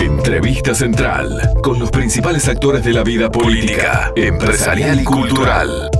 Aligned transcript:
Entrevista 0.00 0.74
central 0.74 1.50
con 1.62 1.78
los 1.78 1.90
principales 1.90 2.48
actores 2.48 2.84
de 2.84 2.92
la 2.92 3.02
vida 3.02 3.30
política, 3.30 4.12
empresarial 4.14 5.00
y 5.00 5.04
cultural. 5.04 5.90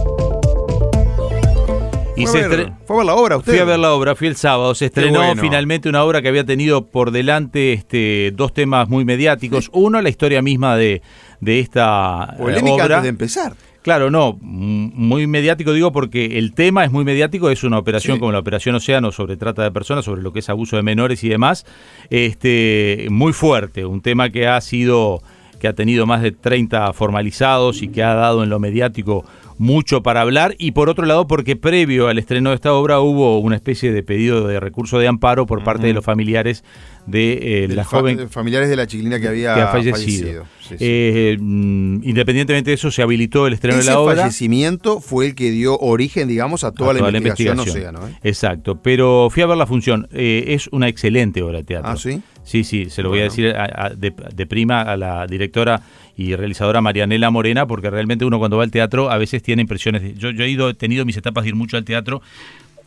Y 2.16 2.26
fue, 2.26 2.40
se 2.40 2.44
a 2.44 2.48
ver, 2.48 2.60
estre- 2.68 2.74
fue 2.86 2.96
a 2.96 2.98
ver 2.98 3.06
la 3.06 3.14
obra 3.14 3.36
usted. 3.36 3.52
Fui 3.52 3.60
a 3.60 3.64
ver 3.64 3.78
la 3.78 3.92
obra, 3.92 4.14
fui 4.16 4.26
el 4.26 4.36
sábado. 4.36 4.74
Se 4.74 4.86
estrenó 4.86 5.20
bueno. 5.20 5.40
finalmente 5.40 5.88
una 5.88 6.02
obra 6.04 6.20
que 6.20 6.28
había 6.28 6.44
tenido 6.44 6.86
por 6.86 7.10
delante 7.12 7.72
este, 7.72 8.32
dos 8.34 8.52
temas 8.52 8.88
muy 8.88 9.04
mediáticos. 9.04 9.70
Uno, 9.72 10.00
la 10.02 10.08
historia 10.08 10.42
misma 10.42 10.76
de, 10.76 11.00
de 11.40 11.60
esta 11.60 12.30
eh, 12.34 12.38
Polémica 12.38 12.74
obra. 12.84 12.84
antes 12.96 13.02
de 13.04 13.08
empezar. 13.08 13.52
Claro, 13.88 14.10
no, 14.10 14.36
muy 14.42 15.26
mediático 15.26 15.72
digo 15.72 15.92
porque 15.92 16.38
el 16.38 16.52
tema 16.52 16.84
es 16.84 16.92
muy 16.92 17.06
mediático, 17.06 17.48
es 17.48 17.64
una 17.64 17.78
operación 17.78 18.16
Sí. 18.16 18.20
como 18.20 18.32
la 18.32 18.38
Operación 18.38 18.74
Océano 18.74 19.12
sobre 19.12 19.38
trata 19.38 19.62
de 19.62 19.70
personas, 19.70 20.04
sobre 20.04 20.20
lo 20.20 20.30
que 20.30 20.40
es 20.40 20.50
abuso 20.50 20.76
de 20.76 20.82
menores 20.82 21.24
y 21.24 21.30
demás, 21.30 21.64
este, 22.10 23.06
muy 23.10 23.32
fuerte, 23.32 23.86
un 23.86 24.02
tema 24.02 24.28
que 24.28 24.46
ha 24.46 24.60
sido, 24.60 25.22
que 25.58 25.68
ha 25.68 25.72
tenido 25.72 26.04
más 26.04 26.20
de 26.20 26.32
30 26.32 26.92
formalizados 26.92 27.80
y 27.80 27.88
que 27.88 28.02
ha 28.02 28.12
dado 28.12 28.42
en 28.44 28.50
lo 28.50 28.58
mediático 28.58 29.24
mucho 29.58 30.02
para 30.02 30.20
hablar 30.22 30.54
y 30.58 30.70
por 30.72 30.88
otro 30.88 31.04
lado 31.04 31.26
porque 31.26 31.56
previo 31.56 32.08
al 32.08 32.18
estreno 32.18 32.50
de 32.50 32.54
esta 32.56 32.72
obra 32.72 33.00
hubo 33.00 33.38
una 33.40 33.56
especie 33.56 33.92
de 33.92 34.02
pedido 34.02 34.46
de 34.46 34.60
recurso 34.60 34.98
de 34.98 35.08
amparo 35.08 35.46
por 35.46 35.64
parte 35.64 35.86
de 35.86 35.92
los 35.92 36.04
familiares 36.04 36.64
de 37.06 37.64
eh, 37.64 37.68
la 37.68 37.84
fa- 37.84 37.98
joven 37.98 38.28
familiares 38.28 38.68
de 38.68 38.76
la 38.76 38.86
chiquilina 38.86 39.18
que 39.18 39.28
había 39.28 39.54
que 39.54 39.60
ha 39.62 39.66
fallecido. 39.68 40.44
Sí, 40.60 40.68
sí. 40.70 40.76
Eh, 40.80 41.36
mm, 41.40 42.00
independientemente 42.04 42.70
de 42.70 42.74
eso, 42.74 42.90
se 42.90 43.00
habilitó 43.02 43.46
el 43.46 43.54
estreno 43.54 43.78
Ese 43.78 43.88
de 43.88 43.94
la 43.94 44.00
obra. 44.00 44.16
fallecimiento 44.16 45.00
fue 45.00 45.26
el 45.26 45.34
que 45.34 45.50
dio 45.50 45.78
origen, 45.78 46.28
digamos, 46.28 46.64
a 46.64 46.72
toda, 46.72 46.90
a 46.90 46.92
la, 46.94 46.98
toda 47.00 47.16
investigación, 47.18 47.58
Océano. 47.60 48.06
¿eh? 48.08 48.12
Exacto, 48.22 48.80
pero 48.82 49.28
fui 49.30 49.42
a 49.42 49.46
ver 49.46 49.56
la 49.56 49.66
función. 49.66 50.06
Eh, 50.12 50.44
es 50.48 50.68
una 50.70 50.88
excelente 50.88 51.40
obra 51.42 51.58
de 51.58 51.64
teatro. 51.64 51.90
Ah, 51.90 51.96
¿sí? 51.96 52.20
Sí, 52.44 52.64
sí, 52.64 52.90
se 52.90 53.02
lo 53.02 53.08
voy 53.10 53.20
a 53.20 53.24
decir 53.24 53.54
a- 53.56 53.86
a- 53.86 53.90
de, 53.90 54.12
de 54.34 54.46
prima 54.46 54.82
a 54.82 54.96
la 54.96 55.26
directora 55.26 55.80
y 56.18 56.34
realizadora 56.34 56.80
Marianela 56.80 57.30
Morena, 57.30 57.66
porque 57.68 57.90
realmente 57.90 58.24
uno 58.24 58.40
cuando 58.40 58.56
va 58.56 58.64
al 58.64 58.72
teatro 58.72 59.08
a 59.08 59.16
veces 59.18 59.40
tiene 59.40 59.62
impresiones. 59.62 60.18
yo, 60.18 60.30
yo 60.30 60.42
he 60.42 60.48
ido, 60.50 60.68
he 60.68 60.74
tenido 60.74 61.04
mis 61.04 61.16
etapas 61.16 61.44
de 61.44 61.50
ir 61.50 61.54
mucho 61.54 61.76
al 61.76 61.84
teatro, 61.84 62.20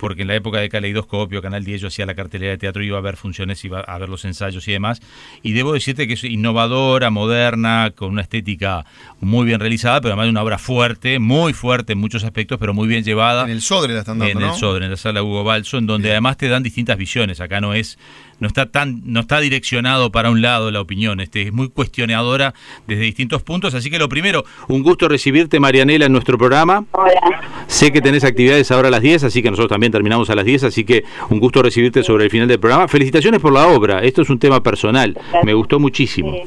porque 0.01 0.23
en 0.23 0.29
la 0.29 0.35
época 0.35 0.57
de 0.57 0.67
Caleidoscopio, 0.67 1.43
Canal 1.43 1.63
10, 1.63 1.81
yo 1.81 1.87
hacía 1.89 2.07
la 2.07 2.15
cartelera 2.15 2.53
de 2.53 2.57
teatro, 2.57 2.83
iba 2.83 2.97
a 2.97 3.01
ver 3.01 3.17
funciones, 3.17 3.63
iba 3.63 3.81
a 3.81 3.97
ver 3.99 4.09
los 4.09 4.25
ensayos 4.25 4.67
y 4.67 4.71
demás. 4.71 4.99
Y 5.43 5.51
debo 5.51 5.73
decirte 5.73 6.07
que 6.07 6.13
es 6.13 6.23
innovadora, 6.23 7.11
moderna, 7.11 7.91
con 7.95 8.09
una 8.09 8.23
estética 8.23 8.83
muy 9.19 9.45
bien 9.45 9.59
realizada, 9.59 10.01
pero 10.01 10.13
además 10.13 10.25
de 10.25 10.31
una 10.31 10.41
obra 10.41 10.57
fuerte, 10.57 11.19
muy 11.19 11.53
fuerte 11.53 11.93
en 11.93 11.99
muchos 11.99 12.23
aspectos, 12.23 12.57
pero 12.57 12.73
muy 12.73 12.87
bien 12.87 13.03
llevada 13.03 13.43
En 13.43 13.51
el 13.51 13.61
Sodre 13.61 13.93
la 13.93 13.99
están 13.99 14.17
dando, 14.17 14.39
en 14.39 14.39
¿no? 14.39 14.53
el 14.53 14.59
Sodre, 14.59 14.85
en 14.85 14.91
la 14.91 14.97
sala 14.97 15.21
Hugo 15.21 15.43
Balso, 15.43 15.77
en 15.77 15.85
donde 15.85 16.09
además 16.09 16.35
te 16.35 16.47
dan 16.47 16.63
distintas 16.63 16.97
visiones. 16.97 17.39
Acá 17.39 17.61
no 17.61 17.75
es, 17.75 17.99
no 18.39 18.47
está 18.47 18.65
tan, 18.65 19.03
no 19.05 19.19
está 19.19 19.39
direccionado 19.39 20.11
para 20.11 20.31
un 20.31 20.41
lado 20.41 20.71
la 20.71 20.81
opinión, 20.81 21.19
este, 21.19 21.43
es 21.43 21.53
muy 21.53 21.69
cuestionadora 21.69 22.55
desde 22.87 23.03
distintos 23.03 23.43
puntos. 23.43 23.75
Así 23.75 23.91
que 23.91 23.99
lo 23.99 24.09
primero, 24.09 24.45
un 24.67 24.81
gusto 24.81 25.07
recibirte, 25.07 25.59
Marianela, 25.59 26.07
en 26.07 26.11
nuestro 26.11 26.39
programa. 26.39 26.85
Hola. 26.93 27.65
Sé 27.67 27.91
que 27.91 28.01
tenés 28.01 28.23
actividades 28.23 28.71
ahora 28.71 28.87
a 28.87 28.91
las 28.91 29.01
10, 29.01 29.25
así 29.25 29.43
que 29.43 29.51
nosotros 29.51 29.69
también 29.69 29.90
terminamos 29.91 30.29
a 30.29 30.35
las 30.35 30.45
10, 30.45 30.65
así 30.65 30.83
que 30.83 31.03
un 31.29 31.39
gusto 31.39 31.61
recibirte 31.61 32.03
sobre 32.03 32.25
el 32.25 32.29
final 32.29 32.47
del 32.47 32.59
programa. 32.59 32.87
Felicitaciones 32.87 33.39
por 33.39 33.53
la 33.53 33.67
obra, 33.67 34.01
esto 34.03 34.21
es 34.21 34.29
un 34.29 34.39
tema 34.39 34.61
personal, 34.61 35.17
me 35.43 35.53
gustó 35.53 35.79
muchísimo. 35.79 36.31
Sí. 36.31 36.43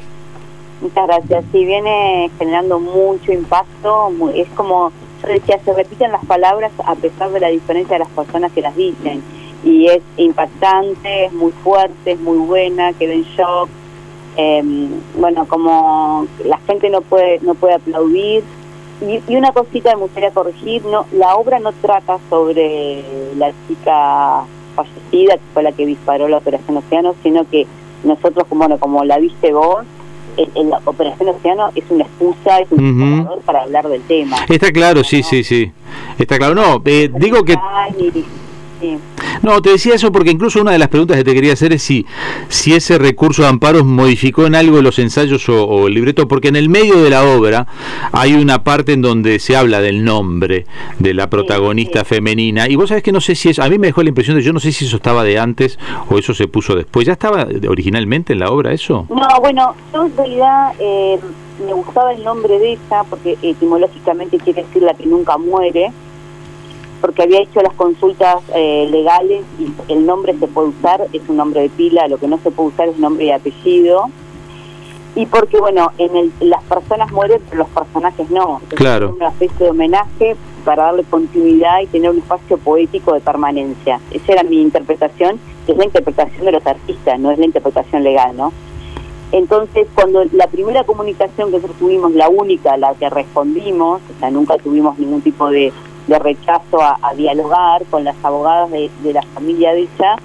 Muchas 0.84 1.06
gracias. 1.06 1.45
Sí, 1.51 1.64
viene 1.64 2.31
generando 2.39 2.78
mucho 2.78 3.33
impacto. 3.33 4.12
Es 4.34 4.48
como, 4.51 4.92
yo 5.23 5.28
decía, 5.28 5.59
se 5.64 5.73
repiten 5.73 6.12
las 6.12 6.25
palabras 6.27 6.73
a 6.84 6.95
pesar 6.95 7.31
de 7.31 7.41
la 7.41 7.48
diferencia 7.48 7.95
de 7.95 8.01
las 8.01 8.11
personas 8.11 8.53
que 8.53 8.61
las 8.61 8.77
dicen. 8.77 9.23
Y 9.64 9.86
es 9.86 10.03
impactante, 10.19 11.25
es 11.25 11.33
muy 11.33 11.53
fuerte, 11.53 12.12
es 12.12 12.20
muy 12.20 12.36
buena, 12.36 12.92
queda 12.92 13.14
en 13.14 13.23
shock. 13.23 13.70
Em, 14.36 14.91
bueno, 15.17 15.47
como 15.47 16.27
la 16.45 16.58
gente 16.67 16.91
no 16.91 17.01
puede 17.01 17.39
no 17.41 17.55
puede 17.55 17.75
aplaudir. 17.75 18.45
Y, 19.00 19.33
y 19.33 19.37
una 19.37 19.53
cosita 19.53 19.91
que 19.91 19.97
me 19.97 20.03
gustaría 20.03 20.31
corregir, 20.31 20.84
no 20.84 21.06
la 21.12 21.37
obra 21.37 21.59
no 21.59 21.73
trata 21.73 22.18
sobre 22.30 23.02
la 23.36 23.52
chica 23.67 24.45
fallecida, 24.74 25.35
que 25.35 25.42
fue 25.52 25.63
la 25.63 25.73
que 25.73 25.86
disparó 25.86 26.29
la 26.29 26.39
Operación 26.39 26.77
Océano, 26.77 27.14
sino 27.23 27.48
que 27.48 27.67
nosotros, 28.05 28.46
como, 28.48 28.61
bueno, 28.61 28.79
como 28.79 29.05
la 29.05 29.18
viste 29.18 29.52
vos, 29.52 29.85
en 30.36 30.70
la 30.70 30.80
Operación 30.85 31.29
Océano 31.29 31.70
es 31.74 31.85
una 31.91 32.05
excusa, 32.05 32.61
es 32.61 32.70
un 32.73 32.98
disparador 32.98 33.41
para 33.42 33.63
hablar 33.63 33.89
del 33.89 34.02
tema. 34.02 34.36
Está 34.48 34.73
claro, 34.73 35.05
sí, 35.05 35.23
sí, 35.23 35.45
sí. 35.45 35.73
Está 36.18 36.39
claro. 36.39 36.55
No, 36.55 36.83
eh, 36.85 37.11
digo 37.14 37.45
que 37.45 37.57
sí. 38.80 38.98
No, 39.42 39.61
te 39.62 39.70
decía 39.70 39.95
eso 39.95 40.12
porque 40.12 40.30
incluso 40.30 40.61
una 40.61 40.72
de 40.72 40.78
las 40.78 40.89
preguntas 40.89 41.17
que 41.17 41.24
te 41.24 41.34
quería 41.34 41.52
hacer 41.52 41.72
es 41.72 41.83
si, 41.83 42.06
si 42.48 42.74
ese 42.74 42.98
recurso 42.98 43.42
de 43.42 43.48
amparos 43.48 43.84
modificó 43.84 44.46
en 44.46 44.55
algo 44.55 44.80
los 44.83 44.98
ensayos 44.98 45.48
o, 45.48 45.64
o 45.64 45.86
el 45.89 45.95
libreto, 45.95 46.28
porque 46.28 46.48
en 46.48 46.56
el 46.56 46.68
medio 46.68 47.02
de 47.02 47.11
la 47.11 47.24
obra 47.24 47.67
hay 48.12 48.34
una 48.34 48.64
parte 48.64 48.92
en 48.92 49.02
donde 49.02 49.39
se 49.39 49.56
habla 49.56 49.80
del 49.80 50.05
nombre 50.05 50.67
de 50.98 51.14
la 51.14 51.28
protagonista 51.30 52.00
sí. 52.00 52.06
femenina, 52.06 52.68
y 52.68 52.77
vos 52.77 52.89
sabés 52.89 53.02
que 53.02 53.12
no 53.12 53.20
sé 53.20 53.34
si 53.34 53.50
eso, 53.50 53.62
a 53.62 53.68
mí 53.68 53.78
me 53.78 53.89
dejó 53.89 54.02
la 54.02 54.08
impresión 54.11 54.36
de 54.36 54.42
yo 54.42 54.52
no 54.52 54.61
sé 54.61 54.73
si 54.73 54.84
eso 54.84 54.96
estaba 54.96 55.24
de 55.24 55.39
antes 55.39 55.78
o 56.08 56.18
eso 56.18 56.34
se 56.34 56.48
puso 56.48 56.74
después. 56.74 57.06
¿Ya 57.06 57.12
estaba 57.12 57.46
originalmente 57.68 58.33
en 58.33 58.40
la 58.40 58.50
obra 58.50 58.73
eso? 58.73 59.06
No, 59.08 59.40
bueno, 59.40 59.74
yo 59.92 60.06
en 60.06 60.17
realidad 60.17 60.73
eh, 60.78 61.18
me 61.64 61.73
gustaba 61.73 62.12
el 62.12 62.24
nombre 62.24 62.58
de 62.58 62.73
ella 62.73 63.05
porque 63.08 63.36
etimológicamente 63.42 64.39
quiere 64.39 64.64
decir 64.64 64.83
la 64.83 64.94
que 64.94 65.06
nunca 65.06 65.36
muere, 65.39 65.92
porque 67.00 67.22
había 67.22 67.40
hecho 67.40 67.60
las 67.60 67.74
consultas 67.74 68.36
eh, 68.55 68.88
legales 68.90 69.44
y 69.58 69.92
el 69.92 70.06
nombre 70.06 70.34
se 70.38 70.46
puede 70.46 70.68
usar, 70.68 71.06
es 71.12 71.22
un 71.28 71.36
nombre 71.36 71.62
de 71.62 71.68
pila, 71.68 72.08
lo 72.08 72.18
que 72.18 72.28
no 72.28 72.38
se 72.38 72.50
puede 72.50 72.70
usar 72.70 72.88
es 72.88 72.98
nombre 72.98 73.27
y 73.27 73.30
apellido. 73.30 74.10
Y 75.16 75.27
porque, 75.27 75.60
bueno, 75.60 75.92
en 75.98 76.16
el, 76.16 76.32
las 76.40 76.62
personas 76.64 77.12
mueren, 77.12 77.40
pero 77.48 77.62
los 77.62 77.68
personajes 77.68 78.28
no. 78.30 78.55
Entonces, 78.55 78.78
Claro. 78.78 79.06
es 79.06 79.12
Una 79.12 79.28
especie 79.28 79.66
de 79.66 79.70
homenaje 79.70 80.36
para 80.64 80.84
darle 80.84 81.05
continuidad 81.05 81.80
y 81.82 81.86
tener 81.86 82.10
un 82.10 82.18
espacio 82.18 82.58
poético 82.58 83.12
de 83.12 83.20
permanencia. 83.20 84.00
Esa 84.11 84.32
era 84.32 84.42
mi 84.42 84.61
interpretación, 84.61 85.38
que 85.66 85.72
es 85.72 85.78
la 85.78 85.84
interpretación 85.84 86.44
de 86.46 86.52
los 86.52 86.66
artistas, 86.66 87.20
no 87.20 87.30
es 87.30 87.38
la 87.38 87.44
interpretación 87.44 88.02
legal, 88.02 88.36
¿no? 88.36 88.52
Entonces, 89.30 89.86
cuando 89.94 90.24
la 90.32 90.46
primera 90.46 90.84
comunicación 90.84 91.50
que 91.50 91.56
nosotros 91.56 91.78
tuvimos, 91.78 92.12
la 92.12 92.28
única, 92.28 92.76
la 92.76 92.94
que 92.94 93.08
respondimos, 93.11 94.00
o 94.16 94.20
sea, 94.20 94.30
nunca 94.30 94.56
tuvimos 94.58 94.98
ningún 94.98 95.22
tipo 95.22 95.50
de, 95.50 95.72
de 96.07 96.19
rechazo 96.19 96.81
a, 96.81 96.98
a 97.03 97.15
dialogar 97.15 97.85
con 97.91 98.05
las 98.05 98.17
abogadas 98.23 98.70
de, 98.70 98.91
de 99.03 99.13
la 99.13 99.23
familia 99.23 99.73
de 99.73 99.81
ella, 99.81 100.17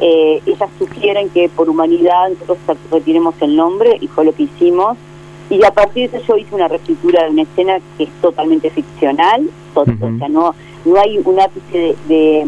eh, 0.00 0.40
ellas 0.46 0.70
sugieren 0.78 1.28
que 1.30 1.48
por 1.48 1.68
humanidad 1.68 2.30
nosotros 2.30 2.78
retiremos 2.90 3.34
el 3.40 3.54
nombre 3.54 3.98
y 4.00 4.08
fue 4.08 4.24
lo 4.24 4.32
que 4.32 4.44
hicimos. 4.44 4.96
Y 5.50 5.64
a 5.64 5.70
partir 5.72 6.10
de 6.10 6.18
eso 6.18 6.28
yo 6.28 6.36
hice 6.36 6.54
una 6.54 6.68
reescritura 6.68 7.24
de 7.24 7.30
una 7.30 7.42
escena 7.42 7.78
que 7.98 8.04
es 8.04 8.10
totalmente 8.22 8.70
ficcional, 8.70 9.50
o 9.74 9.84
sea, 9.84 10.28
no, 10.28 10.54
no 10.84 11.00
hay 11.00 11.18
un 11.18 11.40
ápice 11.40 11.78
de, 11.78 11.96
de, 12.08 12.46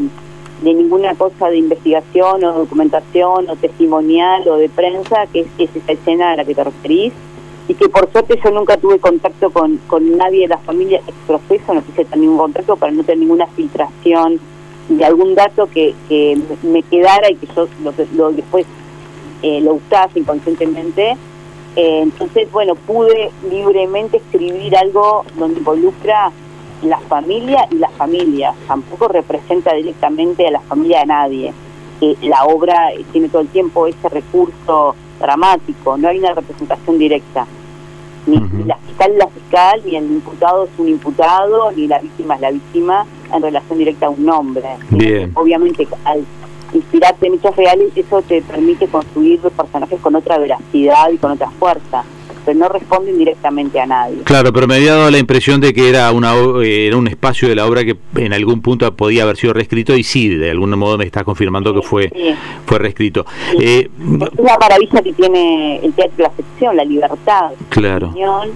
de 0.63 0.75
ninguna 0.75 1.15
cosa 1.17 1.49
de 1.49 1.59
investigación 1.59 2.45
o 2.45 2.53
documentación 2.53 3.51
o 3.51 3.57
testimonial 3.57 4.49
o 4.49 4.57
de 4.57 4.69
prensa, 4.69 5.27
que 5.33 5.41
es, 5.41 5.47
es 5.59 5.75
esa 5.75 5.93
escena 5.93 6.31
a 6.33 6.37
la 6.37 6.45
que 6.45 6.55
te 6.55 6.63
referís, 6.63 7.13
y 7.69 7.75
que 7.75 7.89
por 7.89 8.11
suerte 8.11 8.39
yo 8.43 8.51
nunca 8.51 8.77
tuve 8.77 8.99
contacto 8.99 9.51
con, 9.51 9.79
con 9.87 10.17
nadie 10.17 10.43
de 10.43 10.49
la 10.49 10.59
familia 10.59 11.01
ex 11.07 11.17
profeso, 11.27 11.75
no 11.75 11.83
quise 11.85 12.05
tener 12.05 12.19
ningún 12.19 12.39
contacto 12.39 12.77
para 12.77 12.93
no 12.93 13.05
tener 13.05 13.19
ninguna 13.19 13.47
filtración 13.47 14.41
de 14.89 15.05
algún 15.05 15.35
dato 15.35 15.69
que, 15.69 15.95
que 16.09 16.39
me 16.63 16.83
quedara 16.83 17.31
y 17.31 17.37
que 17.37 17.47
yo 17.55 17.69
lo, 18.17 18.33
después 18.33 18.67
eh, 19.43 19.61
lo 19.61 19.75
usase 19.75 20.19
inconscientemente. 20.19 21.17
Eh, 21.77 22.01
entonces, 22.03 22.51
bueno, 22.53 22.75
pude 22.75 23.31
libremente 23.49 24.19
escribir 24.19 24.77
algo 24.77 25.25
donde 25.39 25.59
involucra 25.59 26.33
la 26.83 26.99
familia 26.99 27.67
y 27.71 27.77
las 27.77 27.93
familias. 27.93 28.55
Tampoco 28.67 29.09
representa 29.09 29.73
directamente 29.75 30.47
a 30.47 30.51
la 30.51 30.61
familia 30.61 31.01
de 31.01 31.07
nadie. 31.07 31.53
La 32.23 32.45
obra 32.45 32.93
eh, 32.93 33.05
tiene 33.13 33.29
todo 33.29 33.43
el 33.43 33.49
tiempo 33.49 33.87
ese 33.87 34.09
recurso 34.09 34.97
dramático, 35.23 35.97
no 35.97 36.09
hay 36.09 36.19
una 36.19 36.35
representación 36.35 36.99
directa. 36.99 37.47
Ni, 38.27 38.37
ni 38.37 38.65
la 38.65 38.77
fiscal 38.77 39.13
es 39.13 39.19
la 39.19 39.27
fiscal, 39.29 39.83
ni 39.85 39.97
el 39.97 40.05
imputado 40.05 40.65
es 40.65 40.71
un 40.79 40.89
imputado, 40.89 41.73
ni 41.73 41.87
la 41.87 41.99
víctima 41.99 42.35
es 42.35 42.41
la 42.41 42.51
víctima 42.51 43.07
en 43.35 43.43
relación 43.43 43.79
directa 43.79 44.07
a 44.07 44.11
un 44.11 44.25
nombre. 44.25 44.69
Bien. 44.91 45.33
Obviamente, 45.35 45.89
al 46.05 46.25
inspirarte 46.73 47.27
en 47.27 47.35
hechos 47.35 47.57
reales, 47.57 47.89
eso 47.97 48.23
te 48.23 48.43
permite 48.43 48.87
construir 48.89 49.41
personajes 49.41 50.01
con 50.01 50.15
otra 50.15 50.39
veracidad 50.39 51.11
y 51.11 51.19
con 51.19 51.33
otra 51.33 51.51
fuerza, 51.51 52.05
pero 52.45 52.59
no 52.59 52.69
responden 52.69 53.17
directamente 53.19 53.79
a 53.81 53.87
nadie. 53.87 54.19
Claro, 54.25 54.53
pero 54.53 54.67
me 54.67 54.77
había 54.77 54.95
dado 54.95 55.11
la 55.11 55.19
impresión 55.19 55.61
de 55.61 55.73
que 55.73 55.89
era 55.89 56.11
una 56.13 56.35
eh, 56.63 56.87
era 56.87 56.97
un 56.97 57.09
espacio 57.09 57.49
de 57.49 57.55
la 57.55 57.67
obra 57.67 57.85
que 57.85 57.97
en 58.17 58.33
algún 58.33 58.61
punto 58.63 58.95
podía 58.97 59.23
haber 59.25 59.37
sido 59.37 59.53
reescrito 59.53 59.97
y 59.97 60.03
sí, 60.03 60.29
de 60.29 60.51
algún 60.51 60.71
modo 60.79 60.99
me 60.99 61.05
estás 61.05 61.25
confirmando 61.25 61.73
que 61.75 61.83
fue 61.83 62.09
Sí. 62.13 62.35
fue 62.67 62.79
reescrito. 62.79 63.25
Sí. 63.53 63.57
Eh, 63.61 63.91
Es 64.21 64.39
una 64.39 64.57
maravilla 64.59 65.03
que 65.03 65.13
tiene 65.13 65.77
el 65.85 65.93
teatro 65.93 66.15
la 66.25 66.31
ficción, 66.31 66.77
la 66.77 66.85
libertad, 66.85 67.51
Claro. 67.69 68.07
la 68.07 68.13
opinión, 68.13 68.49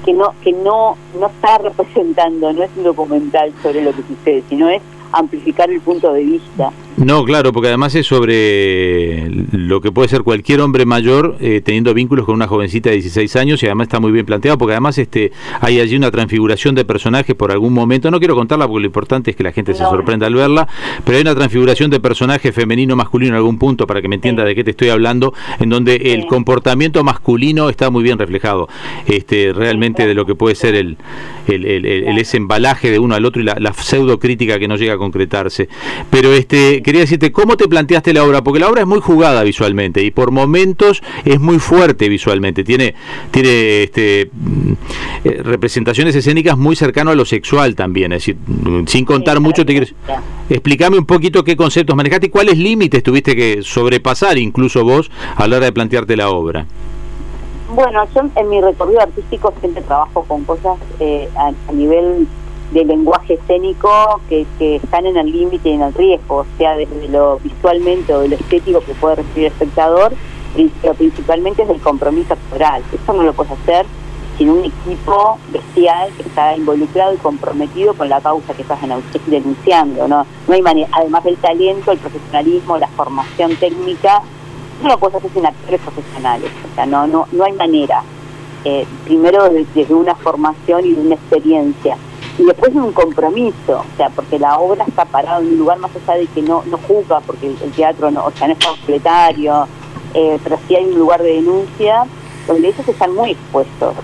y 0.00 0.04
que 0.04 0.12
no 0.12 0.32
que 0.42 0.52
no 0.52 0.96
no 1.18 1.26
está 1.26 1.58
representando, 1.58 2.52
no 2.52 2.62
es 2.62 2.70
un 2.76 2.84
documental 2.84 3.52
sobre 3.62 3.82
lo 3.82 3.90
que 3.92 4.02
sucede, 4.02 4.42
sino 4.48 4.68
es 4.68 4.80
amplificar 5.12 5.70
el 5.70 5.80
punto 5.80 6.12
de 6.12 6.22
vista. 6.24 6.70
No, 7.00 7.24
claro, 7.24 7.50
porque 7.54 7.68
además 7.68 7.94
es 7.94 8.06
sobre 8.06 9.30
lo 9.30 9.80
que 9.80 9.90
puede 9.90 10.08
ser 10.08 10.22
cualquier 10.22 10.60
hombre 10.60 10.84
mayor 10.84 11.38
eh, 11.40 11.62
teniendo 11.64 11.94
vínculos 11.94 12.26
con 12.26 12.34
una 12.34 12.46
jovencita 12.46 12.90
de 12.90 12.96
16 12.96 13.36
años 13.36 13.62
y 13.62 13.66
además 13.66 13.86
está 13.86 14.00
muy 14.00 14.12
bien 14.12 14.26
planteado 14.26 14.58
porque 14.58 14.74
además 14.74 14.98
este 14.98 15.32
hay 15.62 15.80
allí 15.80 15.96
una 15.96 16.10
transfiguración 16.10 16.74
de 16.74 16.84
personajes 16.84 17.34
por 17.34 17.52
algún 17.52 17.72
momento. 17.72 18.10
No 18.10 18.18
quiero 18.18 18.34
contarla 18.34 18.66
porque 18.66 18.80
lo 18.80 18.86
importante 18.86 19.30
es 19.30 19.36
que 19.36 19.42
la 19.42 19.52
gente 19.52 19.72
se 19.72 19.78
sorprenda 19.78 20.26
al 20.26 20.34
verla, 20.34 20.68
pero 21.02 21.16
hay 21.16 21.22
una 21.22 21.34
transfiguración 21.34 21.90
de 21.90 22.00
personaje 22.00 22.52
femenino 22.52 22.96
masculino 22.96 23.32
en 23.32 23.36
algún 23.36 23.58
punto 23.58 23.86
para 23.86 24.02
que 24.02 24.08
me 24.08 24.16
entienda 24.16 24.44
de 24.44 24.54
qué 24.54 24.62
te 24.62 24.72
estoy 24.72 24.90
hablando, 24.90 25.32
en 25.58 25.70
donde 25.70 25.96
el 25.96 26.26
comportamiento 26.26 27.02
masculino 27.02 27.70
está 27.70 27.88
muy 27.88 28.02
bien 28.02 28.18
reflejado, 28.18 28.68
este 29.06 29.54
realmente 29.54 30.06
de 30.06 30.12
lo 30.12 30.26
que 30.26 30.34
puede 30.34 30.54
ser 30.54 30.74
el, 30.74 30.98
el, 31.48 31.64
el, 31.64 32.18
ese 32.18 32.36
embalaje 32.36 32.90
de 32.90 32.98
uno 32.98 33.14
al 33.14 33.24
otro 33.24 33.40
y 33.40 33.46
la, 33.46 33.56
la 33.58 33.72
pseudo 33.72 34.18
crítica 34.18 34.58
que 34.58 34.68
no 34.68 34.76
llega 34.76 34.94
a 34.94 34.98
concretarse. 34.98 35.70
Pero 36.10 36.34
este 36.34 36.82
quería 36.90 37.02
decirte, 37.02 37.30
¿cómo 37.30 37.56
te 37.56 37.68
planteaste 37.68 38.12
la 38.12 38.24
obra? 38.24 38.42
Porque 38.42 38.58
la 38.58 38.68
obra 38.68 38.80
es 38.80 38.86
muy 38.86 38.98
jugada 38.98 39.44
visualmente 39.44 40.02
y 40.02 40.10
por 40.10 40.32
momentos 40.32 41.02
es 41.24 41.38
muy 41.38 41.60
fuerte 41.60 42.08
visualmente. 42.08 42.64
Tiene, 42.64 42.96
tiene 43.30 43.84
este, 43.84 44.28
mm, 44.32 44.72
eh, 45.22 45.40
representaciones 45.44 46.16
escénicas 46.16 46.58
muy 46.58 46.74
cercano 46.74 47.12
a 47.12 47.14
lo 47.14 47.24
sexual 47.24 47.76
también. 47.76 48.12
Es 48.12 48.26
decir, 48.26 48.38
sin 48.86 49.04
contar 49.04 49.38
mucho, 49.38 49.64
te 49.64 49.72
quieres... 49.72 49.94
Explícame 50.48 50.98
un 50.98 51.06
poquito 51.06 51.44
qué 51.44 51.56
conceptos 51.56 51.94
manejaste 51.94 52.26
y 52.26 52.30
cuáles 52.30 52.58
límites 52.58 53.04
tuviste 53.04 53.36
que 53.36 53.62
sobrepasar 53.62 54.36
incluso 54.36 54.82
vos 54.82 55.08
a 55.36 55.46
la 55.46 55.58
hora 55.58 55.66
de 55.66 55.72
plantearte 55.72 56.16
la 56.16 56.30
obra. 56.30 56.66
Bueno, 57.72 58.04
yo 58.12 58.22
en 58.34 58.48
mi 58.48 58.60
recorrido 58.60 59.00
artístico 59.00 59.54
siempre 59.60 59.82
trabajo 59.82 60.24
con 60.26 60.42
cosas 60.42 60.76
eh, 60.98 61.28
a, 61.36 61.52
nivel 61.72 62.26
de 62.70 62.84
lenguaje 62.84 63.34
escénico 63.34 64.20
que, 64.28 64.46
están 64.60 65.06
en 65.06 65.16
el 65.16 65.30
límite 65.30 65.70
y 65.70 65.72
en 65.72 65.82
el 65.82 65.94
riesgo, 65.94 66.36
o 66.38 66.46
sea, 66.56 66.76
desde 66.76 67.08
lo 67.08 67.38
visualmente 67.38 68.14
o 68.14 68.20
de 68.20 68.28
lo 68.28 68.36
estético 68.36 68.80
que 68.80 68.94
puede 68.94 69.16
recibir 69.16 69.46
el 69.46 69.52
espectador, 69.52 70.12
pero 70.82 70.94
principalmente 70.94 71.62
es 71.62 71.70
el 71.70 71.80
compromiso 71.80 72.34
actoral. 72.34 72.82
Eso 72.92 73.12
no 73.12 73.22
lo 73.22 73.32
puedes 73.32 73.52
hacer 73.52 73.86
sin 74.38 74.50
un 74.50 74.64
equipo 74.64 75.38
bestial 75.52 76.10
que 76.16 76.22
está 76.22 76.56
involucrado 76.56 77.12
y 77.12 77.18
comprometido 77.18 77.92
con 77.94 78.08
la 78.08 78.20
causa 78.20 78.54
que 78.54 78.62
estás 78.62 78.78
denunciando. 79.26 80.08
No, 80.08 80.26
no 80.48 80.54
hay 80.54 80.62
manera, 80.62 80.88
además 80.92 81.24
del 81.24 81.36
talento, 81.36 81.92
el 81.92 81.98
profesionalismo, 81.98 82.78
la 82.78 82.88
formación 82.88 83.54
técnica, 83.56 84.22
no 84.82 84.88
lo 84.88 84.98
puedes 84.98 85.16
hacer 85.16 85.30
sin 85.32 85.44
actores 85.44 85.80
profesionales. 85.80 86.50
O 86.70 86.74
sea, 86.74 86.86
no, 86.86 87.06
no, 87.06 87.26
no 87.32 87.44
hay 87.44 87.52
manera. 87.52 88.02
Eh, 88.64 88.86
primero 89.04 89.48
desde 89.48 89.94
una 89.94 90.14
formación 90.14 90.84
y 90.84 90.92
de 90.92 91.00
una 91.00 91.14
experiencia 91.14 91.96
y 92.40 92.44
después 92.44 92.74
un 92.74 92.92
compromiso, 92.92 93.80
o 93.80 93.96
sea, 93.98 94.08
porque 94.08 94.38
la 94.38 94.58
obra 94.58 94.86
está 94.86 95.04
parada 95.04 95.40
en 95.40 95.48
un 95.48 95.58
lugar 95.58 95.78
más 95.78 95.90
allá 95.94 96.18
de 96.18 96.26
que 96.26 96.40
no, 96.40 96.64
no 96.70 96.78
juzga, 96.78 97.20
porque 97.20 97.48
el 97.48 97.70
teatro 97.72 98.10
no, 98.10 98.24
o 98.24 98.30
sea, 98.30 98.46
no 98.46 98.54
es 98.54 98.64
completario, 98.64 99.68
eh, 100.14 100.38
pero 100.42 100.58
sí 100.66 100.74
hay 100.74 100.86
un 100.86 100.98
lugar 100.98 101.22
de 101.22 101.34
denuncia 101.34 102.04
donde 102.46 102.68
ellos 102.68 102.88
están 102.88 103.14
muy 103.14 103.32
expuestos. 103.32 103.94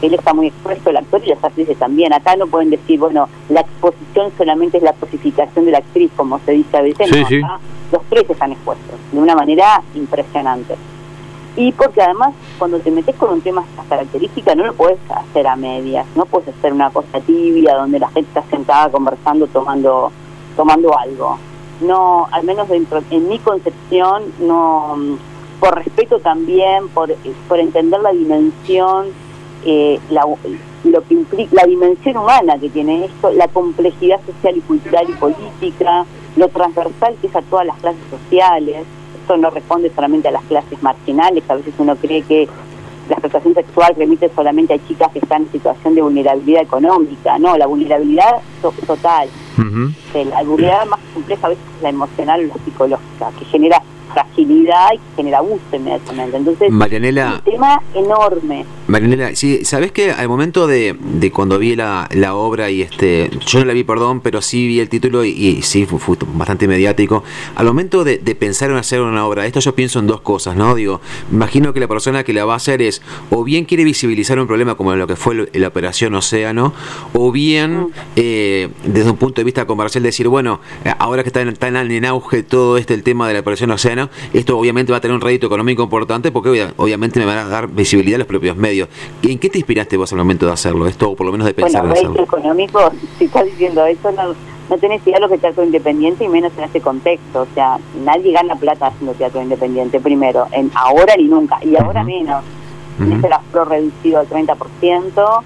Él 0.00 0.14
está 0.14 0.32
muy 0.32 0.46
expuesto, 0.46 0.88
el 0.88 0.96
actor 0.96 1.20
y 1.22 1.28
las 1.28 1.44
actrices 1.44 1.78
también. 1.78 2.14
Acá 2.14 2.34
no 2.34 2.46
pueden 2.46 2.70
decir, 2.70 2.98
bueno, 2.98 3.28
la 3.50 3.60
exposición 3.60 4.32
solamente 4.38 4.78
es 4.78 4.82
la 4.82 4.94
cosificación 4.94 5.66
de 5.66 5.72
la 5.72 5.78
actriz, 5.78 6.10
como 6.16 6.40
se 6.46 6.52
dice 6.52 6.76
a 6.78 6.80
veces. 6.80 7.10
no, 7.42 7.58
los 7.92 8.02
tres 8.08 8.24
están 8.30 8.52
expuestos 8.52 8.98
de 9.12 9.18
una 9.18 9.34
manera 9.34 9.82
impresionante 9.94 10.76
y 11.56 11.72
porque 11.72 12.00
además 12.00 12.34
cuando 12.58 12.78
te 12.78 12.90
metes 12.90 13.14
con 13.16 13.30
un 13.30 13.40
tema 13.40 13.62
de 13.62 13.68
estas 13.68 13.86
características 13.86 14.56
no 14.56 14.66
lo 14.66 14.74
puedes 14.74 14.98
hacer 15.10 15.46
a 15.46 15.56
medias, 15.56 16.06
no 16.14 16.24
puedes 16.24 16.48
hacer 16.48 16.72
una 16.72 16.90
cosa 16.90 17.20
tibia 17.20 17.74
donde 17.74 17.98
la 17.98 18.08
gente 18.08 18.30
está 18.38 18.42
sentada 18.50 18.90
conversando 18.90 19.46
tomando 19.46 20.10
tomando 20.56 20.98
algo. 20.98 21.38
No, 21.80 22.28
al 22.30 22.44
menos 22.44 22.68
dentro 22.68 23.02
en 23.10 23.28
mi 23.28 23.38
concepción 23.38 24.22
no 24.40 24.96
por 25.60 25.76
respeto 25.76 26.18
también, 26.18 26.88
por, 26.88 27.14
por 27.48 27.58
entender 27.58 28.00
la 28.00 28.10
dimensión 28.10 29.08
eh, 29.64 30.00
lo 30.84 31.02
que 31.06 31.14
implica 31.14 31.54
la 31.54 31.66
dimensión 31.66 32.16
humana 32.16 32.58
que 32.58 32.68
tiene 32.68 33.04
esto, 33.04 33.30
la 33.30 33.46
complejidad 33.48 34.20
social 34.26 34.56
y 34.56 34.60
cultural 34.60 35.06
y 35.08 35.12
política, 35.12 36.04
lo 36.36 36.48
transversal 36.48 37.16
que 37.20 37.28
es 37.28 37.36
a 37.36 37.42
todas 37.42 37.66
las 37.66 37.76
clases 37.78 38.02
sociales 38.10 38.84
esto 39.32 39.36
no 39.36 39.50
responde 39.50 39.90
solamente 39.94 40.28
a 40.28 40.30
las 40.30 40.42
clases 40.44 40.82
marginales, 40.82 41.44
a 41.48 41.54
veces 41.54 41.74
uno 41.78 41.96
cree 41.96 42.22
que 42.22 42.48
la 43.08 43.14
explotación 43.14 43.54
sexual 43.54 43.94
remite 43.96 44.30
solamente 44.34 44.74
a 44.74 44.86
chicas 44.86 45.10
que 45.12 45.18
están 45.20 45.42
en 45.42 45.52
situación 45.52 45.94
de 45.94 46.02
vulnerabilidad 46.02 46.62
económica, 46.62 47.38
no, 47.38 47.56
la 47.56 47.66
vulnerabilidad 47.66 48.42
total. 48.86 49.28
La 49.56 50.42
vulnerabilidad 50.42 50.86
más 50.86 51.00
compleja 51.14 51.46
a 51.46 51.50
veces 51.50 51.64
es 51.76 51.82
la 51.82 51.88
emocional 51.88 52.40
o 52.44 52.46
la 52.46 52.64
psicológica, 52.64 53.30
que 53.38 53.44
genera 53.46 53.82
fragilidad 54.12 54.88
y 54.94 55.00
genera 55.16 55.38
abuso 55.38 55.62
inmediatamente. 55.72 56.36
Entonces, 56.36 56.70
Marianela, 56.70 57.34
un 57.44 57.52
tema 57.52 57.82
enorme. 57.94 58.64
Marianela, 58.86 59.34
sí, 59.34 59.64
¿sabes 59.64 59.92
que 59.92 60.10
al 60.10 60.28
momento 60.28 60.66
de, 60.66 60.96
de 60.98 61.30
cuando 61.30 61.58
vi 61.58 61.76
la, 61.76 62.08
la, 62.12 62.34
obra 62.34 62.70
y 62.70 62.82
este, 62.82 63.30
yo 63.46 63.60
no 63.60 63.64
la 63.64 63.72
vi, 63.72 63.84
perdón, 63.84 64.20
pero 64.20 64.42
sí 64.42 64.66
vi 64.66 64.80
el 64.80 64.88
título 64.88 65.24
y, 65.24 65.62
sí, 65.62 65.86
fue, 65.86 66.16
bastante 66.34 66.68
mediático. 66.68 67.22
Al 67.54 67.66
momento 67.66 68.04
de, 68.04 68.18
de, 68.18 68.34
pensar 68.34 68.70
en 68.70 68.76
hacer 68.76 69.00
una 69.00 69.26
obra, 69.26 69.46
esto 69.46 69.60
yo 69.60 69.74
pienso 69.74 69.98
en 69.98 70.06
dos 70.06 70.20
cosas, 70.20 70.56
¿no? 70.56 70.74
Digo, 70.74 71.00
imagino 71.30 71.72
que 71.72 71.80
la 71.80 71.88
persona 71.88 72.24
que 72.24 72.32
la 72.32 72.44
va 72.44 72.54
a 72.54 72.56
hacer 72.56 72.82
es 72.82 73.02
o 73.30 73.44
bien 73.44 73.64
quiere 73.64 73.84
visibilizar 73.84 74.38
un 74.38 74.46
problema 74.46 74.74
como 74.74 74.94
lo 74.94 75.06
que 75.06 75.16
fue 75.16 75.48
la 75.52 75.68
operación 75.68 76.14
Océano, 76.14 76.72
o 77.12 77.32
bien 77.32 77.80
mm. 77.80 77.92
eh, 78.16 78.68
desde 78.84 79.10
un 79.10 79.16
punto 79.16 79.40
de 79.40 79.44
vista 79.44 79.66
comercial 79.66 80.02
decir, 80.02 80.28
bueno, 80.28 80.60
ahora 80.98 81.22
que 81.22 81.28
está 81.28 81.40
en, 81.40 81.54
tan 81.56 81.76
en 81.76 82.04
auge 82.04 82.42
todo 82.42 82.76
este 82.76 82.94
el 82.94 83.02
tema 83.02 83.28
de 83.28 83.34
la 83.34 83.40
operación 83.40 83.70
Océano, 83.70 84.01
esto 84.32 84.58
obviamente 84.58 84.92
va 84.92 84.98
a 84.98 85.00
tener 85.00 85.14
un 85.14 85.20
rédito 85.20 85.46
económico 85.46 85.82
importante 85.82 86.30
porque 86.30 86.72
obviamente 86.76 87.20
me 87.20 87.26
van 87.26 87.38
a 87.38 87.44
dar 87.44 87.68
visibilidad 87.68 88.16
a 88.16 88.18
los 88.18 88.26
propios 88.26 88.56
medios. 88.56 88.88
¿En 89.22 89.38
qué 89.38 89.48
te 89.48 89.58
inspiraste 89.58 89.96
vos 89.96 90.12
al 90.12 90.18
momento 90.18 90.46
de 90.46 90.52
hacerlo? 90.52 90.86
Esto, 90.86 91.14
por 91.14 91.26
lo 91.26 91.32
menos 91.32 91.46
de 91.46 91.54
pensar 91.54 91.82
bueno, 91.82 91.94
en 91.94 92.06
hacerlo. 92.06 92.22
económico, 92.24 92.92
si 93.18 93.24
estás 93.24 93.44
diciendo 93.46 93.84
eso, 93.86 94.10
no, 94.12 94.34
no 94.70 94.78
tenés 94.78 95.02
idea 95.06 95.16
de 95.16 95.20
lo 95.20 95.28
que 95.28 95.34
es 95.36 95.40
teatro 95.40 95.64
independiente 95.64 96.24
y 96.24 96.28
menos 96.28 96.52
en 96.56 96.64
este 96.64 96.80
contexto. 96.80 97.42
O 97.42 97.46
sea, 97.54 97.78
nadie 98.04 98.32
gana 98.32 98.56
plata 98.56 98.86
haciendo 98.88 99.14
teatro 99.14 99.42
independiente, 99.42 100.00
primero, 100.00 100.46
en 100.52 100.70
ahora 100.74 101.14
ni 101.16 101.24
nunca, 101.24 101.58
y 101.62 101.76
ahora 101.76 102.04
menos. 102.04 102.42
Uh 102.98 103.04
-huh. 103.04 103.32
afro 103.32 103.64
reducido 103.64 104.20
al 104.20 104.28
30%. 104.28 105.42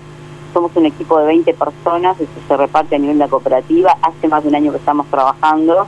Somos 0.52 0.72
un 0.74 0.86
equipo 0.86 1.18
de 1.18 1.26
20 1.26 1.54
personas, 1.54 2.18
eso 2.18 2.30
se 2.48 2.56
reparte 2.56 2.96
a 2.96 2.98
nivel 2.98 3.18
de 3.18 3.24
la 3.24 3.30
cooperativa. 3.30 3.96
Hace 4.02 4.26
más 4.28 4.42
de 4.42 4.48
un 4.48 4.54
año 4.54 4.72
que 4.72 4.78
estamos 4.78 5.06
trabajando 5.08 5.86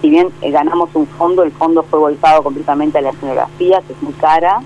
si 0.00 0.10
bien 0.10 0.28
eh, 0.42 0.50
ganamos 0.50 0.90
un 0.94 1.06
fondo, 1.06 1.42
el 1.42 1.52
fondo 1.52 1.82
fue 1.82 1.98
volcado 1.98 2.42
completamente 2.42 2.98
a 2.98 3.00
la 3.00 3.10
escenografía, 3.10 3.82
que 3.86 3.92
es 3.92 4.02
muy 4.02 4.12
cara, 4.14 4.60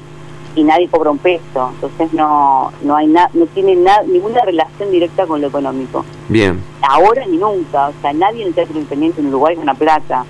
y 0.55 0.65
nadie 0.65 0.89
cobra 0.89 1.11
un 1.11 1.19
peso. 1.19 1.71
Entonces 1.75 2.13
no 2.13 2.73
no 2.83 2.97
hay 2.97 3.07
nada 3.07 3.31
no 3.33 3.47
tiene 3.47 3.75
nada 3.75 4.03
ninguna 4.03 4.43
relación 4.43 4.91
directa 4.91 5.27
con 5.27 5.41
lo 5.41 5.49
económico. 5.49 6.05
Bien. 6.29 6.63
Ahora 6.83 7.25
ni 7.27 7.39
nunca. 7.39 7.89
O 7.89 7.93
sea, 8.01 8.13
nadie 8.13 8.43
en 8.43 8.49
el 8.49 8.55
teatro 8.55 8.75
independiente 8.75 9.21
en 9.21 9.29
Uruguay 9.29 9.57
gana 9.57 9.75
plata. 9.75 10.25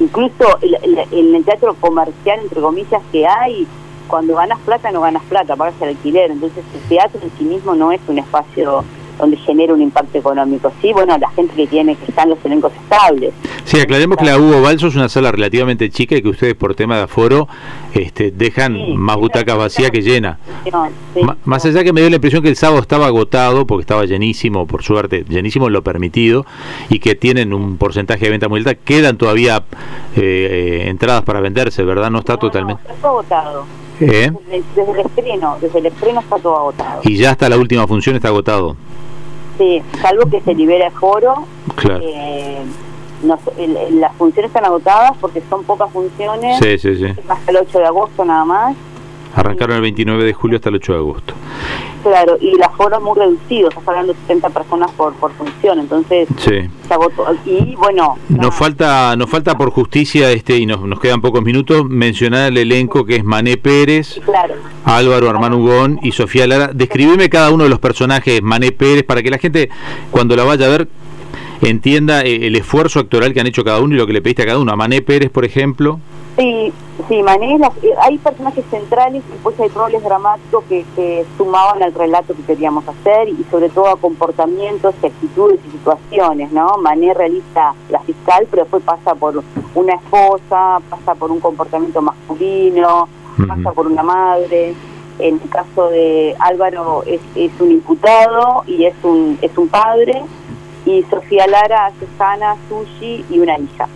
Incluso 0.00 0.58
en 0.60 1.34
el, 1.36 1.44
teatro 1.44 1.74
comercial, 1.80 2.40
entre 2.40 2.60
comillas, 2.60 3.02
que 3.10 3.26
hay, 3.26 3.66
cuando 4.06 4.36
ganas 4.36 4.60
plata 4.60 4.92
no 4.92 5.00
ganas 5.00 5.24
plata, 5.24 5.56
pagas 5.56 5.74
el 5.80 5.88
alquiler. 5.88 6.30
Entonces 6.30 6.64
el 6.74 6.88
teatro 6.88 7.20
en 7.22 7.32
sí 7.36 7.44
mismo 7.44 7.74
no 7.74 7.90
es 7.90 8.00
un 8.06 8.18
espacio 8.18 8.84
donde 9.18 9.36
genera 9.38 9.74
un 9.74 9.82
impacto 9.82 10.18
económico. 10.18 10.72
Sí, 10.80 10.92
bueno, 10.92 11.16
la 11.18 11.28
gente 11.30 11.54
que 11.54 11.66
tiene 11.66 11.96
que 11.96 12.06
están 12.06 12.30
los 12.30 12.38
elencos 12.44 12.72
estables. 12.82 13.34
Sí, 13.64 13.80
aclaremos 13.80 14.16
que 14.16 14.24
la 14.24 14.38
Hugo 14.38 14.62
Balso 14.62 14.86
es 14.86 14.96
una 14.96 15.08
sala 15.08 15.32
relativamente 15.32 15.90
chica 15.90 16.16
y 16.16 16.22
que 16.22 16.28
ustedes 16.28 16.54
por 16.54 16.74
tema 16.74 16.96
de 16.96 17.02
aforo 17.02 17.48
este, 17.92 18.30
dejan 18.30 18.96
más 18.96 19.16
butacas 19.16 19.56
vacías 19.56 19.90
que 19.90 20.02
llena. 20.02 20.38
más 21.44 21.64
allá 21.64 21.84
que 21.84 21.92
me 21.92 22.00
dio 22.00 22.10
la 22.10 22.16
impresión 22.16 22.42
que 22.42 22.48
el 22.48 22.56
sábado 22.56 22.80
estaba 22.80 23.06
agotado, 23.06 23.66
porque 23.66 23.82
estaba 23.82 24.04
llenísimo, 24.04 24.66
por 24.66 24.82
suerte, 24.82 25.24
llenísimo 25.28 25.68
lo 25.68 25.82
permitido, 25.82 26.46
y 26.88 27.00
que 27.00 27.14
tienen 27.14 27.52
un 27.52 27.76
porcentaje 27.76 28.24
de 28.24 28.30
venta 28.30 28.48
muy 28.48 28.60
alta, 28.60 28.74
quedan 28.74 29.18
todavía 29.18 29.64
eh, 30.16 30.84
entradas 30.86 31.22
para 31.22 31.40
venderse, 31.40 31.82
¿verdad? 31.82 32.10
No 32.10 32.20
está 32.20 32.36
totalmente... 32.36 32.82
está 32.90 33.08
agotado. 33.08 33.87
¿Eh? 34.00 34.30
Desde, 34.48 34.92
el 34.92 35.00
estreno, 35.00 35.58
desde 35.60 35.78
el 35.78 35.86
estreno 35.86 36.20
está 36.20 36.36
todo 36.36 36.56
agotado. 36.56 37.00
Y 37.04 37.16
ya 37.16 37.32
hasta 37.32 37.48
la 37.48 37.56
última 37.56 37.86
función 37.86 38.16
está 38.16 38.28
agotado. 38.28 38.76
Sí, 39.58 39.82
salvo 40.00 40.28
que 40.30 40.40
se 40.40 40.54
libere 40.54 40.86
el 40.86 40.92
foro. 40.92 41.46
Eh, 41.84 42.58
las 43.24 44.16
funciones 44.16 44.50
están 44.50 44.64
agotadas 44.64 45.12
porque 45.20 45.42
son 45.50 45.64
pocas 45.64 45.90
funciones. 45.90 46.58
Sí, 46.58 46.78
sí, 46.78 46.96
sí. 46.96 47.06
Hasta 47.28 47.50
el 47.50 47.56
8 47.56 47.78
de 47.78 47.86
agosto 47.86 48.24
nada 48.24 48.44
más. 48.44 48.76
Arrancaron 49.34 49.76
el 49.76 49.82
29 49.82 50.24
de 50.24 50.32
julio 50.32 50.56
hasta 50.56 50.68
el 50.68 50.76
8 50.76 50.92
de 50.92 50.98
agosto. 50.98 51.34
Claro, 52.02 52.36
y 52.40 52.54
el 52.54 52.62
aforo 52.62 52.96
es 52.96 53.02
muy 53.02 53.18
reducido, 53.18 53.68
estás 53.68 53.86
hablando 53.86 54.12
de 54.12 54.18
70 54.20 54.50
personas 54.50 54.90
por, 54.92 55.12
por 55.14 55.32
función, 55.32 55.78
entonces 55.80 56.28
sí. 56.36 56.68
se 56.86 56.94
agotó. 56.94 57.26
Y 57.44 57.74
bueno... 57.76 58.16
Nos 58.28 58.54
falta 58.54 59.16
nos 59.16 59.28
falta 59.28 59.56
por 59.56 59.70
justicia, 59.70 60.30
este 60.30 60.56
y 60.56 60.66
nos, 60.66 60.80
nos 60.82 61.00
quedan 61.00 61.20
pocos 61.20 61.42
minutos, 61.42 61.84
mencionar 61.84 62.48
el 62.48 62.58
elenco 62.58 63.04
que 63.04 63.16
es 63.16 63.24
Mané 63.24 63.56
Pérez, 63.56 64.20
claro. 64.24 64.54
Álvaro 64.84 65.28
Armán 65.28 65.54
Ugón 65.54 65.98
y 66.02 66.12
Sofía 66.12 66.46
Lara. 66.46 66.70
Describime 66.72 67.28
cada 67.28 67.50
uno 67.50 67.64
de 67.64 67.70
los 67.70 67.78
personajes, 67.78 68.42
Mané 68.42 68.72
Pérez, 68.72 69.04
para 69.04 69.22
que 69.22 69.30
la 69.30 69.38
gente 69.38 69.70
cuando 70.10 70.36
la 70.36 70.44
vaya 70.44 70.66
a 70.66 70.70
ver 70.70 70.88
entienda 71.62 72.22
eh, 72.22 72.46
el 72.46 72.56
esfuerzo 72.56 73.00
actoral 73.00 73.34
que 73.34 73.40
han 73.40 73.46
hecho 73.46 73.64
cada 73.64 73.80
uno 73.80 73.94
y 73.94 73.98
lo 73.98 74.06
que 74.06 74.12
le 74.12 74.22
pediste 74.22 74.42
a 74.42 74.46
cada 74.46 74.58
uno. 74.58 74.72
A 74.72 74.76
Mané 74.76 75.02
Pérez, 75.02 75.30
por 75.30 75.44
ejemplo. 75.44 76.00
Sí, 76.38 76.72
sí, 77.08 77.20
Mané, 77.20 77.56
eh, 77.56 77.94
hay 78.00 78.16
personajes 78.18 78.64
centrales 78.70 79.24
y 79.28 79.38
pues 79.42 79.58
hay 79.58 79.68
roles 79.70 80.04
dramáticos 80.04 80.62
que, 80.68 80.84
que 80.94 81.26
sumaban 81.36 81.82
al 81.82 81.92
relato 81.92 82.32
que 82.32 82.42
queríamos 82.42 82.86
hacer 82.86 83.28
y 83.28 83.44
sobre 83.50 83.68
todo 83.70 83.88
a 83.88 83.96
comportamientos, 83.96 84.94
actitudes 85.02 85.58
y 85.66 85.72
situaciones, 85.72 86.52
¿no? 86.52 86.78
Mané 86.78 87.12
realiza 87.12 87.74
la 87.90 87.98
fiscal, 88.00 88.46
pero 88.52 88.62
después 88.62 88.84
pasa 88.84 89.16
por 89.16 89.42
una 89.74 89.94
esposa, 89.94 90.78
pasa 90.88 91.16
por 91.16 91.32
un 91.32 91.40
comportamiento 91.40 92.00
masculino, 92.02 93.08
pasa 93.48 93.72
por 93.72 93.88
una 93.88 94.04
madre. 94.04 94.74
En 95.18 95.40
el 95.42 95.50
caso 95.50 95.88
de 95.90 96.36
Álvaro 96.38 97.02
es, 97.04 97.20
es 97.34 97.50
un 97.58 97.72
imputado 97.72 98.62
y 98.68 98.84
es 98.84 98.94
un, 99.02 99.36
es 99.42 99.58
un 99.58 99.66
padre 99.68 100.22
y 100.86 101.02
Sofía 101.10 101.48
Lara 101.48 101.86
hace 101.86 102.06
sana, 102.16 102.56
sushi 102.68 103.24
y 103.28 103.40
una 103.40 103.58
hija. 103.58 103.88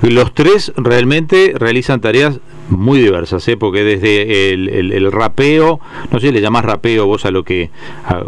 Los 0.00 0.34
tres 0.34 0.72
realmente 0.76 1.54
realizan 1.56 2.00
tareas 2.00 2.38
muy 2.72 3.00
diversas, 3.00 3.46
¿eh? 3.48 3.56
porque 3.56 3.84
desde 3.84 4.52
el, 4.52 5.12
rapeo, 5.12 5.80
no 6.10 6.20
sé, 6.20 6.32
le 6.32 6.40
llamas 6.40 6.64
rapeo 6.64 7.06
vos 7.06 7.24
a 7.24 7.30
lo 7.30 7.44
que 7.44 7.70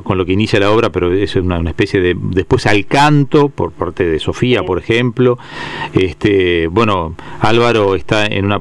con 0.03 0.19
lo 0.19 0.25
que 0.27 0.33
inicia 0.33 0.61
la 0.61 0.71
obra, 0.71 0.91
pero 0.91 1.13
es 1.13 1.37
una, 1.37 1.59
especie 1.69 2.01
de 2.01 2.17
después 2.19 2.67
al 2.67 2.87
canto 2.87 3.49
por 3.49 3.73
parte 3.73 4.05
de 4.05 4.19
Sofía, 4.19 4.63
por 4.63 4.79
ejemplo. 4.79 5.39
Este, 5.93 6.69
bueno, 6.69 7.15
Álvaro 7.41 7.95
está 7.95 8.27
en 8.27 8.45
una 8.45 8.61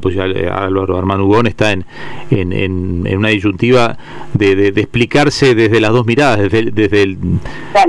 Álvaro 0.53 0.97
Armando 0.97 1.25
Ugón 1.25 1.47
está 1.47 1.71
en, 1.71 1.85
en, 2.31 3.17
una 3.17 3.29
disyuntiva 3.29 3.97
de, 4.33 4.67
explicarse 4.67 5.55
desde 5.55 5.79
las 5.79 5.91
dos 5.91 6.05
miradas, 6.05 6.39
desde, 6.39 6.71
desde 6.71 7.03
el 7.03 7.17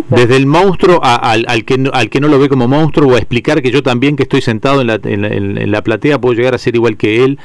desde 0.09 0.37
el 0.37 0.47
monstruo 0.47 1.01
al, 1.03 1.45
al, 1.49 1.65
que 1.65 1.91
al 1.93 2.11
que 2.11 2.21
no 2.21 2.29
lo 2.29 2.39
ve 2.39 2.49
como 2.49 2.69
monstruo 2.69 3.13
o 3.13 3.15
a 3.15 3.19
explicar 3.19 3.63
que 3.63 3.71
yo 3.71 3.83
también 3.83 4.17
que 4.17 4.25
estoy 4.25 4.41
sentado 4.41 4.81
en 4.81 4.87
la, 4.87 5.01
en 5.03 5.71
la 5.71 5.83
platea 5.83 6.21
puedo 6.21 6.35
llegar 6.35 6.55
a 6.55 6.59
ser 6.59 6.75
igual 6.75 6.97
que 6.97 7.25
él 7.25 7.39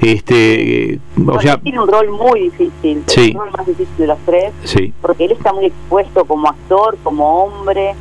este, 0.00 0.98
o 1.26 1.40
sea, 1.40 1.58
tiene 1.58 1.80
un 1.80 1.88
rol 1.88 2.10
muy 2.10 2.40
difícil, 2.42 3.02
sí. 3.06 3.30
el 3.30 3.34
rol 3.34 3.50
más 3.56 3.66
difícil 3.66 3.96
de 3.96 4.06
los 4.06 4.18
tres, 4.26 4.52
sí. 4.64 4.92
porque 5.00 5.26
él 5.26 5.32
está 5.32 5.52
muy 5.52 5.66
expuesto 5.66 6.24
como 6.24 6.48
actor, 6.48 6.96
como 7.02 7.44
hombre, 7.44 7.94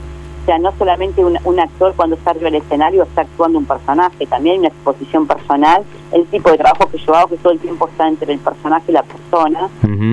o 0.44 0.46
sea, 0.46 0.58
no 0.58 0.74
solamente 0.78 1.24
un, 1.24 1.38
un 1.46 1.60
actor 1.60 1.94
cuando 1.96 2.16
está 2.16 2.32
arriba 2.32 2.52
del 2.52 2.62
escenario 2.62 3.04
está 3.04 3.22
actuando 3.22 3.60
un 3.60 3.66
personaje, 3.66 4.26
también 4.28 4.54
hay 4.54 4.60
una 4.60 4.68
exposición 4.70 5.26
personal, 5.26 5.84
el 6.12 6.26
tipo 6.26 6.52
de 6.52 6.58
trabajo 6.58 6.90
que 6.90 6.98
yo 6.98 7.16
hago 7.16 7.30
que 7.30 7.38
todo 7.38 7.54
el 7.54 7.60
tiempo 7.60 7.88
está 7.88 8.08
entre 8.08 8.34
el 8.34 8.40
personaje 8.40 8.86
y 8.90 8.92
la 8.92 9.04
persona, 9.04 9.70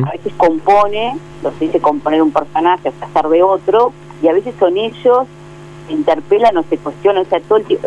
a 0.06 0.10
veces 0.12 0.32
compone, 0.36 1.16
lo 1.42 1.50
se 1.52 1.64
dice 1.64 1.80
componer 1.80 2.22
un 2.22 2.30
personaje, 2.30 2.88
hasta 2.88 3.06
estar 3.06 3.28
de 3.28 3.42
otro, 3.42 3.92
y 4.22 4.28
a 4.28 4.32
veces 4.32 4.54
son 4.58 4.76
ellos 4.76 5.26
interpelan 5.92 6.56
o 6.56 6.62
se 6.64 6.78
cuestionan, 6.78 7.22
o 7.26 7.28
sea, 7.28 7.40
todo 7.40 7.58
el, 7.58 7.78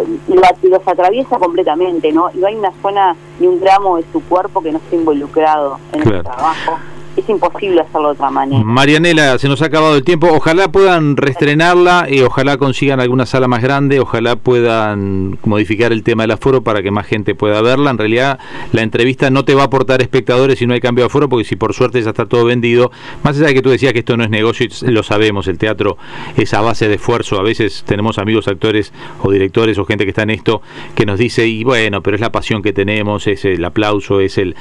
los 0.63 0.87
atraviesa 0.87 1.37
completamente, 1.37 2.11
¿no? 2.11 2.29
No 2.33 2.47
hay 2.47 2.55
una 2.55 2.71
zona 2.81 3.15
ni 3.39 3.47
un 3.47 3.59
gramo 3.59 3.97
de 3.97 4.05
su 4.11 4.21
cuerpo 4.23 4.61
que 4.61 4.71
no 4.71 4.77
esté 4.77 4.95
involucrado 4.95 5.79
en 5.93 6.01
el 6.01 6.23
trabajo 6.23 6.79
es 7.15 7.29
imposible 7.29 7.81
hacerlo 7.81 8.09
de 8.09 8.13
otra 8.13 8.31
manera. 8.31 8.63
Marianela, 8.63 9.37
se 9.37 9.47
nos 9.47 9.61
ha 9.61 9.65
acabado 9.65 9.95
el 9.95 10.03
tiempo. 10.03 10.27
Ojalá 10.31 10.69
puedan 10.69 11.15
reestrenarla 11.17 12.07
y 12.09 12.21
ojalá 12.21 12.57
consigan 12.57 12.99
alguna 12.99 13.25
sala 13.25 13.47
más 13.47 13.61
grande. 13.61 13.99
Ojalá 13.99 14.35
puedan 14.35 15.37
modificar 15.43 15.91
el 15.91 16.03
tema 16.03 16.23
del 16.23 16.31
aforo 16.31 16.63
para 16.63 16.81
que 16.81 16.91
más 16.91 17.05
gente 17.05 17.35
pueda 17.35 17.61
verla. 17.61 17.91
En 17.91 17.97
realidad, 17.97 18.39
la 18.71 18.81
entrevista 18.81 19.29
no 19.29 19.45
te 19.45 19.55
va 19.55 19.63
a 19.63 19.65
aportar 19.65 20.01
espectadores 20.01 20.59
si 20.59 20.65
no 20.65 20.73
hay 20.73 20.79
cambio 20.79 21.03
de 21.03 21.07
aforo, 21.07 21.29
porque 21.29 21.45
si 21.45 21.55
por 21.55 21.73
suerte 21.73 22.01
ya 22.01 22.09
está 22.09 22.25
todo 22.25 22.45
vendido. 22.45 22.91
Más 23.23 23.37
allá 23.37 23.47
de 23.47 23.53
que 23.53 23.61
tú 23.61 23.69
decías 23.69 23.93
que 23.93 23.99
esto 23.99 24.17
no 24.17 24.23
es 24.23 24.29
negocio, 24.29 24.67
lo 24.81 25.03
sabemos. 25.03 25.47
El 25.47 25.57
teatro 25.57 25.97
es 26.35 26.53
a 26.53 26.61
base 26.61 26.87
de 26.87 26.95
esfuerzo. 26.95 27.39
A 27.39 27.43
veces 27.43 27.83
tenemos 27.85 28.17
amigos 28.17 28.47
actores 28.47 28.91
o 29.21 29.31
directores 29.31 29.77
o 29.77 29.85
gente 29.85 30.03
que 30.05 30.09
está 30.09 30.23
en 30.23 30.31
esto 30.31 30.61
que 30.95 31.05
nos 31.05 31.19
dice, 31.19 31.47
y 31.47 31.63
bueno, 31.63 32.01
pero 32.01 32.15
es 32.15 32.21
la 32.21 32.31
pasión 32.31 32.61
que 32.61 32.73
tenemos, 32.73 33.27
es 33.27 33.45
el 33.45 33.63
aplauso, 33.63 34.19
es 34.19 34.37
el 34.37 34.55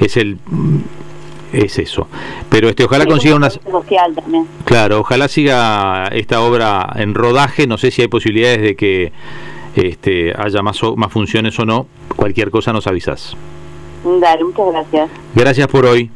es 0.00 0.16
el 0.16 0.38
es 1.54 1.78
eso. 1.78 2.08
Pero 2.48 2.68
este 2.68 2.84
ojalá 2.84 3.06
consiga 3.06 3.36
una 3.36 3.50
social 3.50 4.14
también. 4.14 4.46
Claro, 4.64 5.00
ojalá 5.00 5.28
siga 5.28 6.08
esta 6.12 6.40
obra 6.40 6.90
en 6.96 7.14
rodaje, 7.14 7.66
no 7.66 7.78
sé 7.78 7.90
si 7.90 8.02
hay 8.02 8.08
posibilidades 8.08 8.60
de 8.60 8.76
que 8.76 9.12
este 9.76 10.32
haya 10.36 10.62
más 10.62 10.80
más 10.96 11.12
funciones 11.12 11.58
o 11.58 11.64
no, 11.64 11.86
cualquier 12.16 12.50
cosa 12.50 12.72
nos 12.72 12.86
avisas. 12.86 13.36
Dale, 14.04 14.44
muchas 14.44 14.66
gracias. 14.70 15.10
Gracias 15.34 15.68
por 15.68 15.86
hoy. 15.86 16.10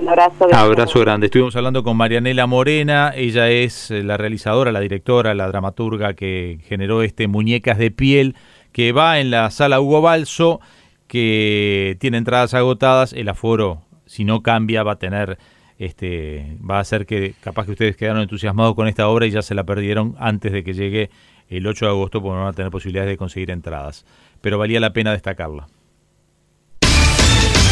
un 0.00 0.08
abrazo, 0.08 0.46
abrazo 0.52 1.00
grande. 1.00 1.26
Estuvimos 1.26 1.56
hablando 1.56 1.82
con 1.82 1.96
Marianela 1.96 2.46
Morena, 2.46 3.12
ella 3.16 3.50
es 3.50 3.90
la 3.90 4.16
realizadora, 4.16 4.70
la 4.72 4.80
directora, 4.80 5.34
la 5.34 5.48
dramaturga 5.48 6.14
que 6.14 6.58
generó 6.68 7.02
este 7.02 7.28
Muñecas 7.28 7.78
de 7.78 7.90
piel 7.90 8.36
que 8.72 8.92
va 8.92 9.20
en 9.20 9.30
la 9.30 9.50
sala 9.50 9.80
Hugo 9.80 10.00
Balso 10.02 10.60
que 11.06 11.96
tiene 12.00 12.18
entradas 12.18 12.54
agotadas, 12.54 13.12
el 13.12 13.28
aforo 13.28 13.82
si 14.06 14.24
no 14.24 14.42
cambia 14.42 14.82
va 14.82 14.92
a 14.92 14.98
tener 14.98 15.38
este 15.78 16.56
va 16.68 16.78
a 16.78 16.80
hacer 16.80 17.04
que 17.06 17.34
capaz 17.40 17.66
que 17.66 17.72
ustedes 17.72 17.96
quedaron 17.96 18.22
entusiasmados 18.22 18.74
con 18.74 18.86
esta 18.86 19.08
obra 19.08 19.26
y 19.26 19.30
ya 19.30 19.42
se 19.42 19.54
la 19.54 19.64
perdieron 19.64 20.14
antes 20.18 20.52
de 20.52 20.62
que 20.62 20.72
llegue 20.72 21.10
el 21.48 21.66
8 21.66 21.86
de 21.86 21.90
agosto 21.90 22.22
porque 22.22 22.34
no 22.36 22.40
van 22.44 22.52
a 22.52 22.56
tener 22.56 22.70
posibilidades 22.70 23.10
de 23.10 23.16
conseguir 23.16 23.50
entradas. 23.50 24.04
Pero 24.40 24.58
valía 24.58 24.80
la 24.80 24.92
pena 24.92 25.12
destacarla. 25.12 25.66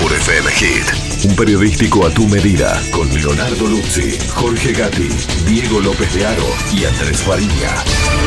Por 0.00 0.12
FM 0.12 0.50
Hit, 0.50 1.26
un 1.30 1.36
periodístico 1.36 2.04
a 2.04 2.10
tu 2.10 2.26
medida, 2.26 2.74
con 2.92 3.08
Leonardo 3.14 3.68
Luzzi, 3.68 4.18
Jorge 4.34 4.72
Gatti, 4.72 5.08
Diego 5.46 5.80
López 5.80 6.12
de 6.14 6.26
Aro 6.26 6.48
y 6.74 6.84
Andrés 6.84 7.22
Farina. 7.22 8.22